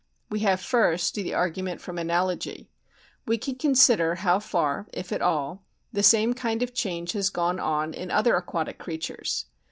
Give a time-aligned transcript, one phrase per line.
[0.31, 2.71] We have first the argument from analogy.
[3.27, 5.61] We can consider how far, if at all,
[5.93, 9.45] the same kind of change has gone on in other aquatic creatures.